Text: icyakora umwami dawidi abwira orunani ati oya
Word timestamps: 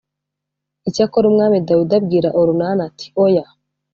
icyakora 0.89 1.25
umwami 1.31 1.57
dawidi 1.67 1.93
abwira 1.99 2.29
orunani 2.39 2.81
ati 2.87 3.05
oya 3.25 3.45